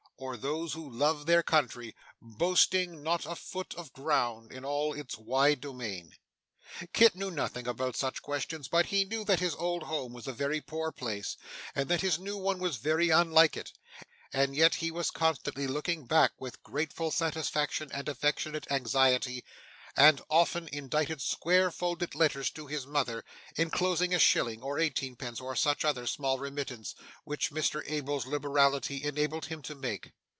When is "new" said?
12.19-12.37